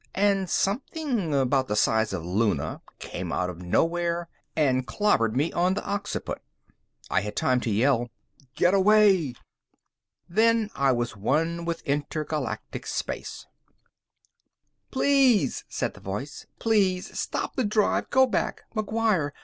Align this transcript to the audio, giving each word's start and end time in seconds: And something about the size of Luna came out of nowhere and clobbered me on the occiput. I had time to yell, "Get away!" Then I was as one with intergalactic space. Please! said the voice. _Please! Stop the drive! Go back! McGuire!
And 0.15 0.49
something 0.49 1.31
about 1.31 1.67
the 1.67 1.75
size 1.75 2.11
of 2.11 2.25
Luna 2.25 2.81
came 2.97 3.31
out 3.31 3.51
of 3.51 3.61
nowhere 3.61 4.27
and 4.55 4.87
clobbered 4.87 5.35
me 5.35 5.51
on 5.53 5.75
the 5.75 5.85
occiput. 5.87 6.39
I 7.11 7.21
had 7.21 7.35
time 7.35 7.59
to 7.61 7.69
yell, 7.69 8.09
"Get 8.55 8.73
away!" 8.73 9.35
Then 10.27 10.71
I 10.73 10.91
was 10.91 11.11
as 11.11 11.17
one 11.17 11.65
with 11.65 11.83
intergalactic 11.83 12.87
space. 12.87 13.45
Please! 14.89 15.65
said 15.69 15.93
the 15.93 15.99
voice. 16.01 16.47
_Please! 16.59 17.15
Stop 17.15 17.55
the 17.55 17.63
drive! 17.63 18.09
Go 18.09 18.25
back! 18.25 18.63
McGuire! 18.75 19.33